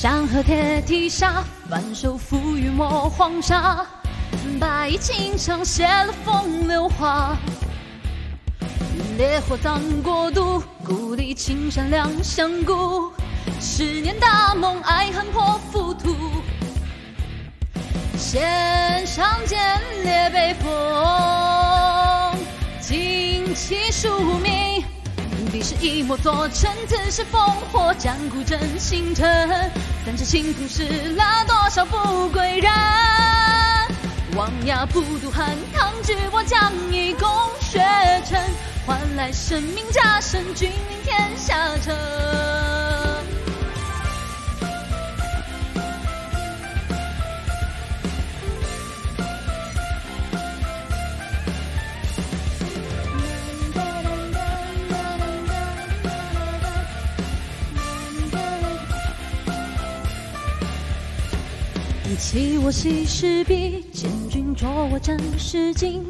[0.00, 3.84] 山河铁蹄下，反手赋予我黄沙，
[4.58, 7.36] 白衣青上写了风流话。
[9.18, 13.12] 烈火葬国都，故里青山两相顾。
[13.60, 16.16] 十年大梦，爱恨破浮屠。
[18.16, 19.60] 弦上剑，
[20.02, 20.70] 裂北风，
[22.80, 24.59] 旌旗书名。
[25.62, 29.70] 是一抹作尘，此时烽火战鼓震星辰。
[30.04, 32.72] 三尺青锋弑了多少富贵人？
[34.36, 37.28] 王牙不渡寒塘，举我将以功
[37.60, 37.78] 雪
[38.24, 38.40] 尘，
[38.86, 41.94] 换来神明加身，君临天下城
[62.16, 66.04] 弃我西施笔，千军捉我战士尽。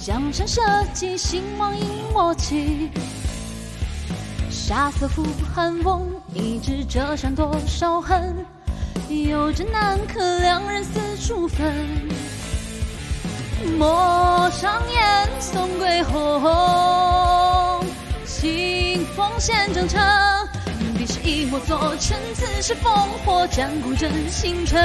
[0.00, 0.60] 江山社
[0.94, 2.90] 稷，兴亡因我起。
[4.50, 8.34] 沙瑟夫寒翁，一指折扇多少恨。
[9.08, 11.72] 有真难克，两人死处分。
[13.78, 17.84] 陌上烟，送归鸿。
[18.24, 20.00] 清风献征程。
[21.30, 24.82] 一墨作成，此时烽火战鼓震星辰。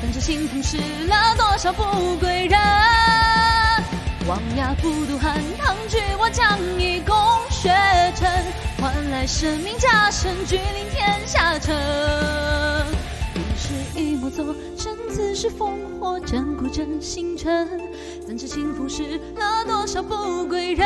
[0.00, 2.58] 三尺青铜失了多少不归人？
[4.26, 7.14] 王牙不渡寒塘，举我将以功
[7.50, 7.70] 雪
[8.16, 8.28] 尘，
[8.80, 11.72] 换来神明加身，君临天下城。
[13.32, 14.44] 彼时一墨作
[14.76, 17.68] 成，此时烽火战鼓震星辰。
[18.26, 20.84] 三尺青铜失了多少不归人？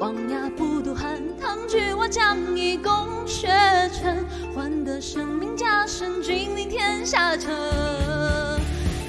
[0.00, 3.48] 王牙不渡寒塘，举我将以功雪
[3.92, 4.24] 尘，
[4.54, 7.50] 换得神明加身，君临天下城。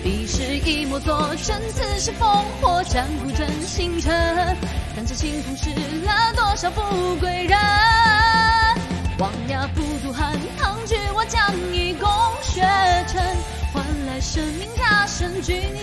[0.03, 4.13] 彼时一墨作成，此时烽火战鼓震星辰。
[4.93, 7.57] 三尺青铜失了多少富贵人？
[9.17, 12.09] 王牙不渡寒塘，举我将以功
[12.43, 12.61] 雪
[13.07, 13.23] 尘，
[13.71, 15.80] 换来神明加身，君临。